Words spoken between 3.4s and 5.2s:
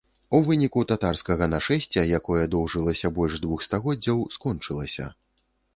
двух стагоддзяў, скончылася.